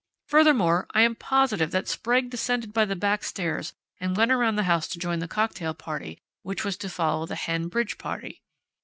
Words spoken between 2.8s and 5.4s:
the backstairs and went around the house to join the